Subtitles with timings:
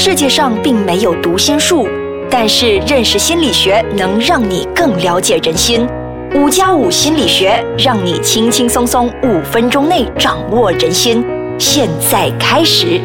[0.00, 1.88] 世界上并没有读心术，
[2.30, 5.84] 但是认识心理学能让你更了解人心。
[6.36, 11.24] 五加五心理学让你轻轻松松五分钟内掌握人心。
[11.58, 13.00] 现在开始，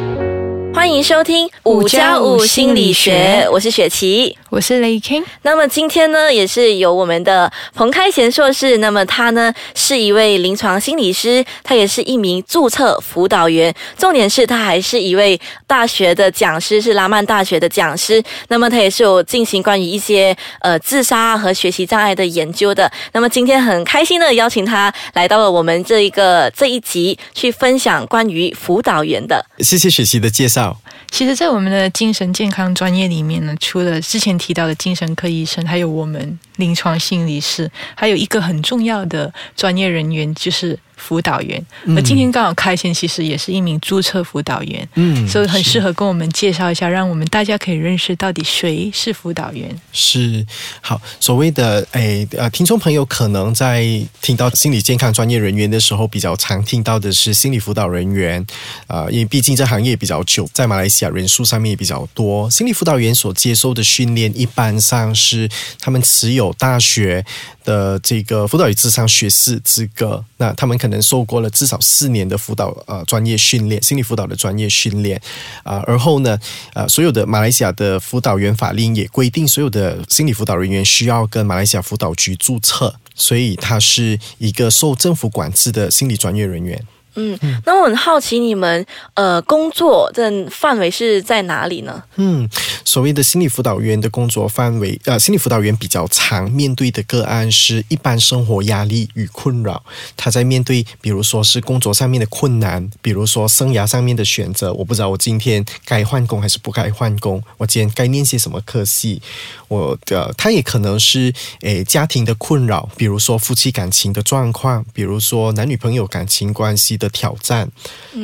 [0.71, 4.37] 欢迎收听五加五心理学，我是雪琪。
[4.53, 5.23] 我是雷 king。
[5.41, 8.77] 那么今天呢，也是有我们的彭开贤硕士。
[8.77, 13.73] 那么他呢，是一位临床心理师，他也是一名注册辅导员。
[13.97, 18.23] 重点是他还是一位大学的讲师，是拉曼大学的讲师。
[18.49, 22.91] 那么他也是有进行关于一些呃自杀和学习障碍的研究的。
[23.11, 29.43] 那么今天很开心的邀请他来到了我们这一个这一集，去分享关于辅导员的。
[29.61, 30.77] 谢谢雪琪的介绍。
[31.09, 40.77] 其实，在我们的精神健康专业里面呢，除了之前提到的精神科医生，还有我们临床心理师，还有一个很重要的专业人员，就是。
[40.95, 41.63] 辅导员，
[41.95, 49.75] 而今天刚好开先其实也是一名注册辅导员，嗯，所以很适合跟我们介绍一下，让我们大家可以认识到底谁是辅导员。
[49.91, 50.45] 是
[50.81, 53.83] 好，所谓的诶呃，听众朋友可能在
[54.21, 58.45] 听到心理健康专业人员的时候，比较常听到的是心理辅导人员。
[58.87, 62.49] 啊，因为毕竟这行业比较久，在马来西亚人数上面也比较多。
[62.49, 67.23] 心理辅导员所接受的训练，一般上是他们持有大学
[67.63, 71.03] 的这个辅导与智商学士资格，那他们可能。
[71.03, 75.21] 受过了至少四年的辅导呃专业训练，心理辅导的专业训练
[75.61, 76.39] 啊，而后呢，
[76.73, 86.81] 呃，所有的马来西亚的辅导员法令也规定，所有的心理辅导人员需要跟马来西亚辅导局注册，所以他是一个受政府管制的心理专业人员。
[87.15, 92.03] 嗯，那我很好奇，你们呃工作的范围是在哪里呢？
[92.15, 92.49] 嗯，
[92.83, 99.83] 所谓的心理辅导员的工作范围，呃，心理辅导员比较常面对的个案是一般生活压力与困扰。
[100.17, 109.21] 他在面对，比如说是工作上面的困难，比如说生涯上面的选择，我不知道我今天该换工还是不该换工，我今天该念些什么科系。
[109.67, 116.97] 我的他也可能是诶家庭的困扰，比如说夫妻感情的状况，比如说男女朋友感情关系。
[117.03, 117.69] 的挑战，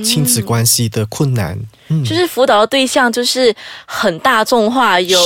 [0.04, 1.60] 亲子关系的困难，
[2.06, 3.54] 就是辅导的对象就是
[3.86, 5.20] 很大众化，有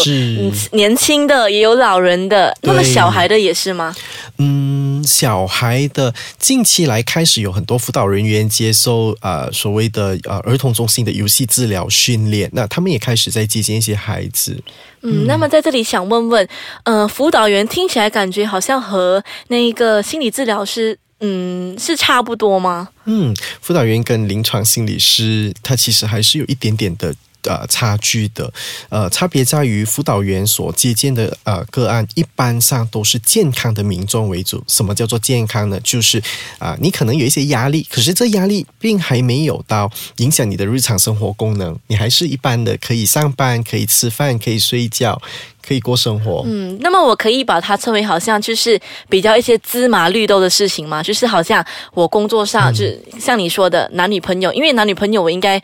[0.72, 3.96] 年轻的，也有老人的，那么小孩的也是吗？
[4.40, 14.60] 嗯，小孩的近期来开始有很多辅导人员接受呃所谓的呃儿童中心的游戏治疗训练，那他们也开始在接见一些孩子。
[15.04, 16.48] 嗯，那么在这里想问问，
[16.86, 20.98] 呃，辅导员听起来感觉好像和那个心理治疗师。
[21.26, 22.90] 嗯，是差不多吗？
[23.06, 28.52] 嗯，辅导员跟临床心理师，他其实还是有一点点的呃差距的。
[28.90, 34.64] 呃，差别在于辅导员所接见的呃个案，一般上都是健康的民众为主。
[34.68, 35.80] 什么叫做健康呢？
[35.82, 36.22] 就是
[36.60, 45.22] 啊，你可能有一些压力，可是这压力并还没有到影响你的日常生活功能，你还是一般的可以上班、可以吃饭、可以睡觉。
[45.66, 46.44] 可以过生活。
[46.46, 48.78] 嗯，那么我可以把它称为好像就是
[49.08, 55.62] 比较一些芝麻绿豆的事情嘛，就是好像我工作上，就是像你说的男女朋友，因为男女朋友我应该。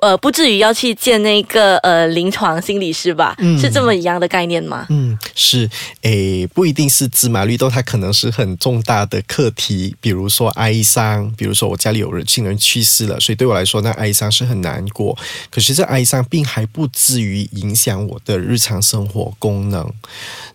[0.00, 3.36] 呃，不至于要去见那个呃临床心理师吧？
[3.60, 4.86] 是这么一样的概念吗？
[4.90, 5.68] 嗯，是，
[6.02, 15.16] 诶，不一定是芝麻绿豆，它可能是很重大的课题，比如说哀伤，比如说我家里有人亲人去世了，所以对我来说，那哀伤是很难过。
[15.50, 19.90] 可是这哀伤并还不至于影响我的日常生活功能。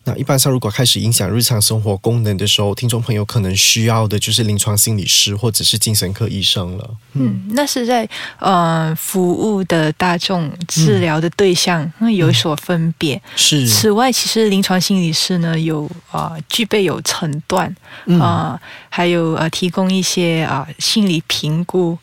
[0.04, 6.90] 那一般上，如果开始影响日常生活功能的时候，听众朋友可能需要的就是临床心理师或者是精神科医生了。
[7.14, 8.08] 嗯，那是在
[8.40, 13.22] 呃服务的大众治疗的对象那有所分别。
[13.36, 13.68] 是。
[13.68, 17.74] 此外，其实临床心理师呢有啊具备有诊断
[18.20, 18.60] 啊，
[18.90, 21.98] 还有呃提供一些啊心理评估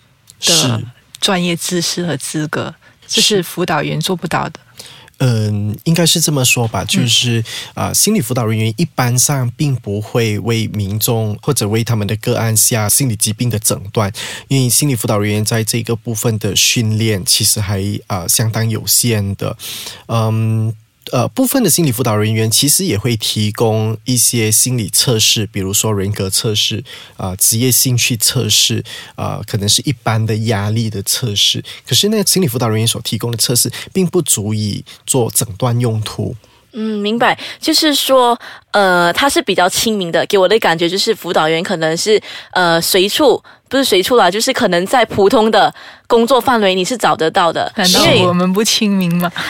[0.44, 0.82] 的
[1.21, 2.75] 专业知识和资格，
[3.06, 4.60] 这是辅导员做不到的。
[5.25, 7.44] 嗯，应该是这么说吧，就是
[7.75, 14.12] 啊，心理辅导人员一般上并不会为民众或者为他们的个案下心理疾病的诊断，
[14.49, 19.56] 因为心理辅导人员在这个部分的训练其实还啊相当有限的，
[20.09, 20.74] 嗯。
[21.10, 26.83] 呃，部分的心理辅导人员其实也会提供一些心理测试，比如说人格测试
[27.16, 28.83] 啊、职业兴趣测试
[29.16, 31.63] 啊，可能是一般的压力的测试。
[31.87, 36.37] 可是那心理辅导人员所提供的测试，并不足以做诊断用途。
[36.75, 38.39] 嗯，明白，就是说，
[38.72, 42.21] 呃，他是比较亲民的，给我的感觉就是辅导员可能是
[42.53, 45.72] 呃随处不是随处啦，就是可能在普通的
[46.07, 49.30] 工作范围你是找得到的，难道我们不亲民吗？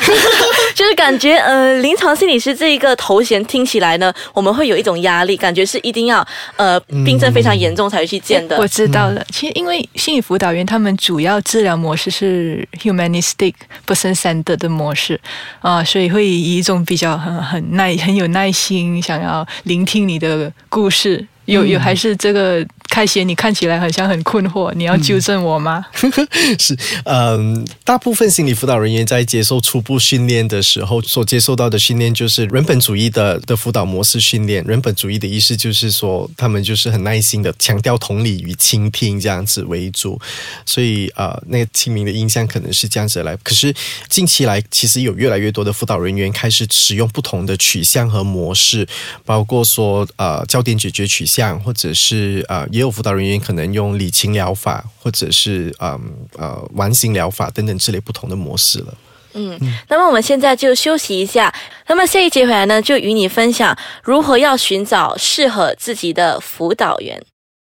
[0.74, 6.24] 就是感觉呃临床心理师这一个头衔听起来呢，我们会有一种压力，感觉是一定要
[6.56, 8.56] 呃病症非常严重才会去见的。
[8.58, 13.54] 我知道了，其实因为心理辅导员他们主要治疗模式是 humanistic
[13.86, 15.20] person centered 的模式
[15.60, 21.26] 啊、所以会以一种比较很很耐很有耐心，想要聆听你的故事。
[21.46, 25.86] 有有还是这个开贤，你看起来好像很困惑，你要纠正我吗？
[26.60, 34.62] 是，嗯，大部分心理辅导人员在接受初步训练的时候，所接受到的训练就是人本主义的的辅导模式训练。
[34.64, 40.20] 人本主义的意思就是说，他们就是很耐心的强调同理与倾听这样子为主，
[40.66, 43.34] 所以呃，那个清明的印象可能是这样子来。
[43.38, 43.74] 可是
[44.10, 48.86] 近期来，其实有越来越多的辅导人员开始使用不同的取向和模式，
[49.24, 55.98] 包括说呃焦点解决取向，或者是呃也有辅导人员可能用理情疗法，或者是嗯
[56.36, 58.94] 呃完形疗法等等之类不同的模式了。
[59.34, 59.58] 嗯
[59.88, 61.52] 那么我们现在就休息一下，
[61.86, 67.22] 那么下一节回来呢，就与你分享如何要寻找适合自己的辅导员。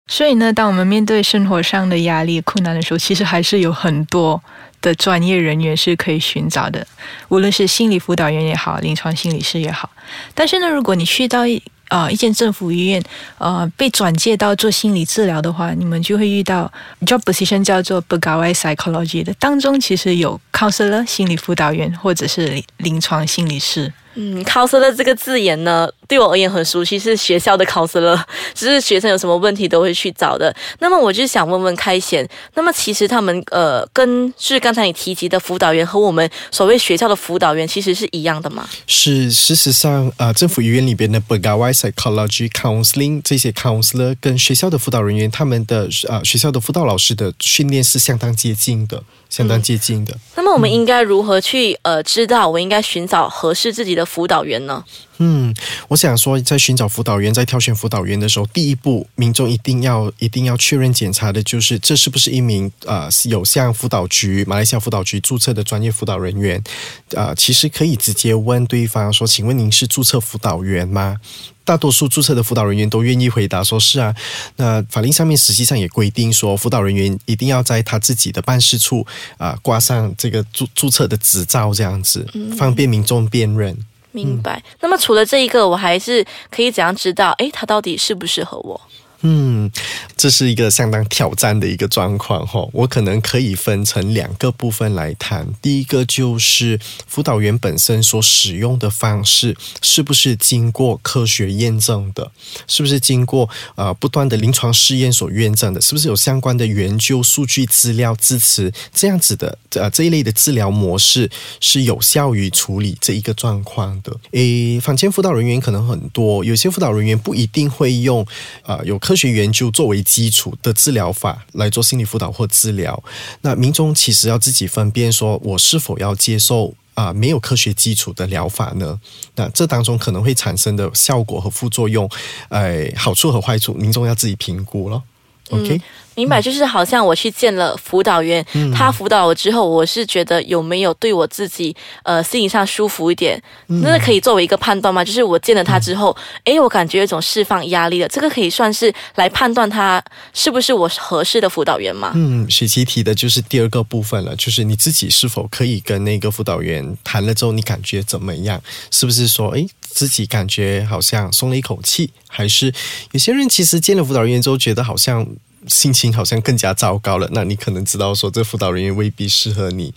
[0.09, 4.41] 所以呢，当我们面对生活上的压力、困难的时候，其实还是有很多
[4.81, 6.87] 的专业人员是可以寻找的，
[7.29, 9.91] 无论是心理辅导员也好，临床心理师也好。
[10.35, 13.03] 但是呢，如果你去到一啊一间政府医院，
[13.39, 16.73] 呃被转介到做心理治疗的话，你们就会遇到
[17.03, 23.93] job position 叫做 pegawai psychology 的，当中其实有 counselor 心理辅导员或者是临床心理师。
[24.17, 28.19] 嗯，counselor 这个字眼呢，对我而言很熟悉，是学校的 counselor，
[28.55, 30.55] 只是学生有什么问题都会去找的。
[30.81, 38.67] 那么我就想问问开贤，那么其实他们呃，跟是刚才你提及的辅导员和我们所谓学校的辅导员其实是一样的吗？
[38.87, 50.17] 是，事实上，呃，政府医院里边的 Pegawai Psychology Counseling 这些 counselor 跟学校的辅导人员，他们的呃学校的辅导老师的训练是相当接近的，相当接近的。
[50.37, 54.85] 那么我们应该如何去呃知道我应该寻找合适自己的辅导员呢？
[55.19, 55.53] 嗯，
[55.89, 66.63] 我想说，在寻找辅导员、在挑选辅导员的时候，第一步，民众一定要一定要确认检查的就是，这是不是一名呃有向辅导局马来西亚辅导局注册的专业辅导人员？
[67.11, 71.17] 呃，其实可以直接问对方说：“请问您是注册辅导员吗？”
[71.65, 74.15] 大多数注册的辅导人员都愿意回答说是啊。
[74.55, 79.05] 那法令上面实际上也规定说，辅导人员一定要在他自己的办事处
[79.37, 82.25] 啊、挂上这个注注册的执照，这样子
[82.57, 83.77] 方便民众辨认。
[84.25, 84.63] 明白。
[84.81, 87.33] 那么除了这一个，我还是可以怎样知道？
[87.39, 88.81] 诶，他到底适不适合我？
[89.29, 89.69] 嗯，
[90.17, 92.65] 这是一个相当挑战的一个状况哈。
[92.73, 95.45] 我可能可以分成两个部分来谈。
[95.61, 96.79] 第一个就是
[97.09, 102.31] 辅导员本身所使用的方式是不是经过科学验证的，
[102.69, 111.29] 是不是经过呃不断的临床试验所验证的，是不是有相关的研究数据资料支持这样子的呃这一类的治疗模式
[111.61, 114.15] 是有效于处理这一个状况的。
[114.31, 118.25] 诶，坊间辅导人员可能很多，有些辅导人员不一定会用
[118.63, 123.03] 呃有科科学研究作为基础的治疗法来做心理辅导或治疗。
[123.41, 126.75] 那民众其实要自己分辨，说我是否要接受。
[126.93, 128.99] 啊、没有科学基础的疗法呢？
[129.35, 132.09] 那这当中可能会产生的效果和副作用，
[132.49, 135.03] 呃，好处和坏处，民众要自己评估咯。
[135.51, 135.79] OK，、
[136.17, 145.05] 明白，就是好像我去见了辅导员，他辅导我之后，我是觉得有没有对我自己呃心理上舒服一点，那可以作为一个判断吗？
[145.05, 150.03] 就是我见了他之后，诶，我感觉有一种释放压力了，这个可以算是来判断他
[150.33, 152.13] 是不是我合适的辅导员吗？
[152.15, 158.61] 嗯，雪琪提的就是第二个部分了，就是你自己是否可以跟那个辅导员谈了之后，你感觉怎么样？
[158.91, 162.11] 是不是说，诶，自己感觉好像松了一口气？
[162.29, 162.73] 还是
[163.13, 165.27] 有些人其实见了辅导员之后，觉得好像
[165.67, 167.29] 心情好像更加糟糕了？
[167.33, 169.93] 那你可能知道说，这辅导人员未必适合你。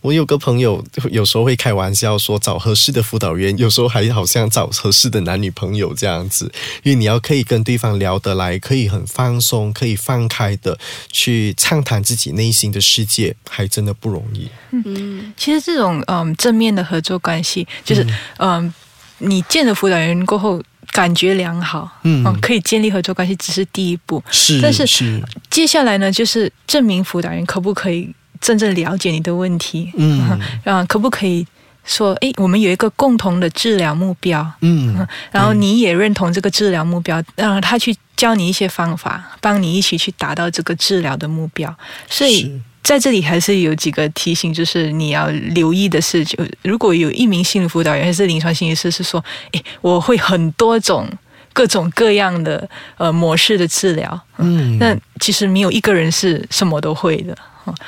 [0.00, 6.52] 我有个朋友有时候会开玩笑说，找合适的辅导员，有时候还好像找合适的男女朋友这样子，
[6.82, 10.78] 因为你要可以跟对方聊得来，可以很放松，可以放开的
[11.10, 14.48] 去畅谈自己内心的世界，还真的不容易。
[14.72, 18.06] 嗯其实这种嗯正面的合作关系，就是
[18.38, 18.72] 嗯
[19.18, 20.62] 你见了辅导员过后
[20.94, 22.22] 感觉良好，嗯。
[22.40, 24.22] 可以建立合作关系，只是第一步。
[24.30, 25.20] 是，但是是，
[25.50, 30.38] 接下来呢，就是证明辅导员可不可以真正了解你的问题，嗯。
[30.62, 31.44] 啊，可不可以
[31.84, 35.04] 说，诶，我们有一个共同的治疗目标，嗯。
[35.32, 41.76] 然后你也认同这个治疗目标，让他去教你一些方法，帮你一起去达到这个治疗的目标。
[42.08, 51.08] 所以是在这里还是有几个提醒，就是你要留意的是，就如果有一名心理辅导员还是临床心理师是说，诶，我会很多种
[51.54, 57.36] 各种各样的呃模式的治疗，嗯，那其实没有一个人是什么都会的，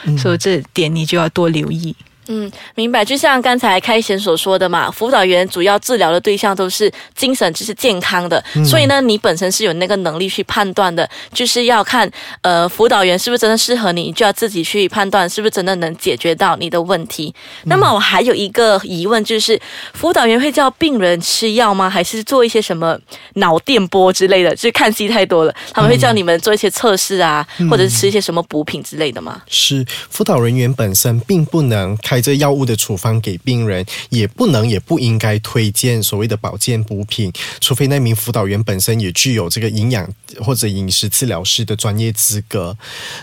[0.04, 0.16] 嗯。
[0.16, 1.94] 所以这点你就要多留意。
[2.28, 3.04] 嗯，明白。
[3.04, 12.10] 就像刚才开贤所说的嘛，辅导员主要治疗的对象都是精神就是健康的，所以呢，你本身是有那个能力去判断的，就是要看
[12.42, 17.34] 呃辅导员是不是真的适合你，你就要自己去判断是不是真的能解决到你的问题。
[17.64, 19.60] 那么我还有一个疑问，就是
[19.94, 21.88] 辅导员会叫病人吃药吗？
[21.88, 22.98] 还是做一些什么
[23.34, 24.54] 脑电波之类的？
[24.54, 29.42] 就是看戏太多了，他们会叫你们做一些测试啊，或者是吃一些什么补品之类的吗？
[29.48, 40.08] 是辅导人员本身并不能开这药物的处方给病人，也不能也不应该推荐所谓的保健补品，除非那名辅导员本身也具有这个营养
[40.40, 42.76] 或者饮食治疗师的专业资格。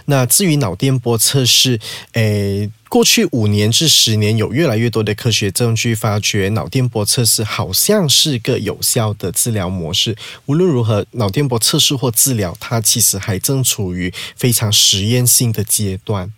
[0.05, 1.79] 那至于脑电波测试，
[2.13, 2.69] 诶。
[2.93, 10.15] 过去五年至十年，有越来越多的科学证据发觉，脑电波测试好像是个有效的治疗模式。
[10.45, 16.31] 无论如何，脑电波测试或治疗，它其实还正处于非常实验性的阶段。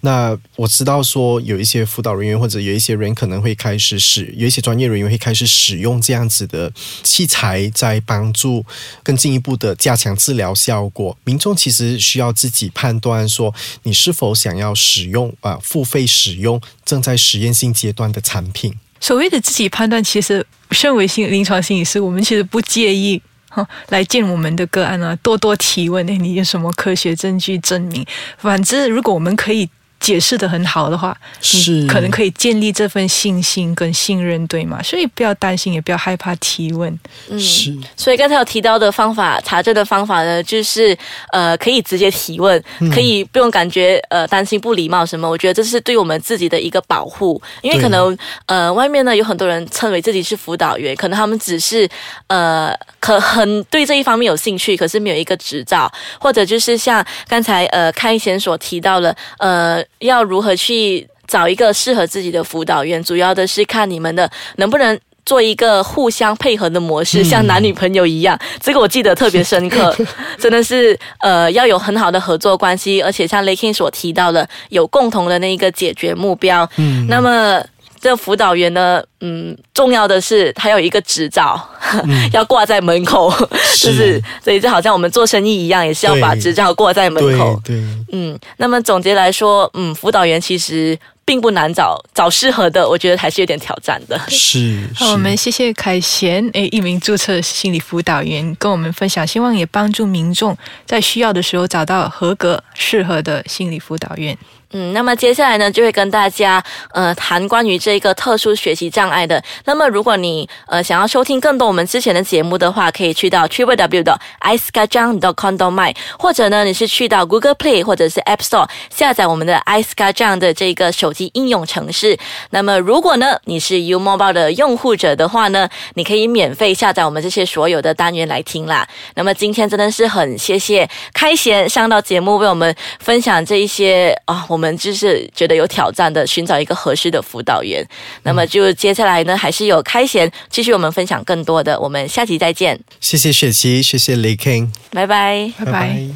[0.00, 6.72] 那我知道说，有一些辅导人员或者有一些人可能会开始使，有一些专业人员会开始使用这样子的
[7.02, 8.64] 器材，在帮助
[9.02, 11.14] 更进一步的加强治疗效果。
[11.24, 18.74] 民众其实需要自己判断说，你是否想要使用啊付费使用正在实验性阶段的产品。
[19.00, 26.08] 所谓的自己判断，其实身为心临床心理师，我们其实不介意哈来见我们的个案啊，多多提问。
[26.10, 28.04] 哎，你有什么科学证据证明？
[28.38, 29.68] 反之，如果我们可以
[30.00, 34.82] 解释的很好的话，是你可能可以建立这份信心跟信任，对吗？
[34.82, 36.96] 所以不要担心，也不要害怕提问。
[37.28, 40.96] 嗯，是所以刚才有提到的方法，查证的方法呢，就是
[41.32, 42.62] 呃，可以直接提问，
[42.92, 45.28] 可以不用感觉呃担心不礼貌什么。
[45.28, 51.88] 我觉得这是对我们自己的一个保护，因为可能呃外面呢有很多人称为自己是辅导员，可能他们只是
[52.28, 55.90] 呃可很对这一方面有兴趣，可是没有一个执照，
[56.20, 64.98] 或者就是像刚才呃开贤所提到了呃要如何去找一个适合自己的辅导员，主要的是看你们的能不能。
[65.26, 69.94] 做一个互相配合的模式，像男女朋友一样，这个我记得特别深刻，
[70.40, 76.66] 真的是呃要有很好的合作关系，而且像 l a k i n 所提到的，有共同的那一个解决目标。
[76.78, 77.62] 嗯那么
[78.00, 81.68] 这辅导员呢，嗯，重要的是他有一个执照，
[82.32, 83.30] 要挂在门口，
[83.76, 87.76] 就是所以就好像我们做生意一样，也是要把对执照挂在门口对。
[87.76, 94.18] 对，嗯，那么总结来说，嗯，辅导员其实并不难找，找适合的，我觉得还是有点挑战的。
[94.28, 94.88] 是。
[94.94, 104.36] 好，我是们谢谢凯贤，诶，一名注册心理辅导员跟我们分享，希望也帮助民众在需要的时候找到合格适合的心理辅导员。
[104.72, 109.42] 嗯，那么接下来呢，就会跟大家呃谈关于这个特殊学习障碍的。
[109.64, 117.82] 那么如果你呃想要收听更多我们之前的节目的话，可以去到 triple w 的 i s k a j a n g com my，或者呢你是去到 Google Play
[117.82, 122.18] 或者是 App Store 下载我们的 i s k a j a n g 的这个手机应用程式。
[122.50, 128.86] 那么如果呢你是 U Mobile 的用户者的话呢，你可以免费下载我们这些所有的单元来听啦。
[129.14, 137.82] 那么今天真的是很谢谢开贤上到节目为我们分享这一些啊、我们就是觉得有挑战的，寻找一个合适的辅导员。
[138.24, 145.52] 那么就接下来呢，还是有开贤继续我们分享更多的，我们下期再见，谢谢雪琪，谢谢雷 King，拜拜。
[145.56, 146.08] 拜拜。